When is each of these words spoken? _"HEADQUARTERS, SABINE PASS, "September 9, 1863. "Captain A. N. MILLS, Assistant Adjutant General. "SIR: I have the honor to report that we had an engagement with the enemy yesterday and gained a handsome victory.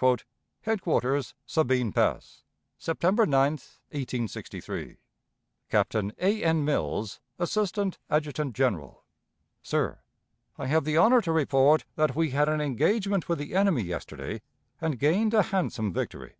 _"HEADQUARTERS, 0.62 1.34
SABINE 1.44 1.92
PASS, 1.92 2.42
"September 2.78 3.26
9, 3.26 3.52
1863. 3.52 4.96
"Captain 5.68 6.10
A. 6.18 6.42
N. 6.42 6.64
MILLS, 6.64 7.20
Assistant 7.38 7.98
Adjutant 8.08 8.56
General. 8.56 9.04
"SIR: 9.62 9.98
I 10.56 10.68
have 10.68 10.86
the 10.86 10.96
honor 10.96 11.20
to 11.20 11.32
report 11.32 11.84
that 11.96 12.16
we 12.16 12.30
had 12.30 12.48
an 12.48 12.62
engagement 12.62 13.28
with 13.28 13.38
the 13.38 13.54
enemy 13.54 13.82
yesterday 13.82 14.40
and 14.80 14.98
gained 14.98 15.34
a 15.34 15.42
handsome 15.42 15.92
victory. 15.92 16.36